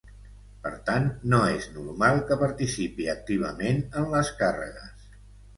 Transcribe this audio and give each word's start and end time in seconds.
Per 0.61 0.71
tant, 0.87 1.03
no 1.33 1.41
és 1.57 1.67
normal 1.75 2.21
que 2.31 2.37
participi 2.45 3.07
activament 3.15 3.85
en 4.01 4.09
les 4.15 4.37
càrregues. 4.41 5.07